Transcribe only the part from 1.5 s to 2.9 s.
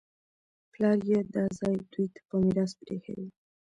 ځای دوی ته په میراث